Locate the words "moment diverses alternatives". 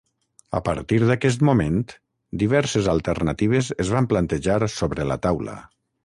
1.49-3.69